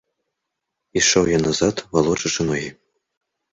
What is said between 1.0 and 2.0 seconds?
Ішоў я назад,